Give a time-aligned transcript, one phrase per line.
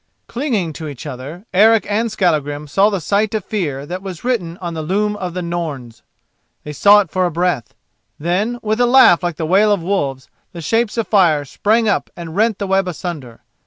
[0.25, 4.57] Clinging to each other, Eric and Skallagrim saw the sight of fear that was written
[4.57, 6.01] on the loom of the Norns.
[6.63, 7.75] They saw it for a breath.
[8.17, 12.09] Then, with a laugh like the wail of wolves, the shapes of fire sprang up
[12.17, 13.41] and rent the web asunder.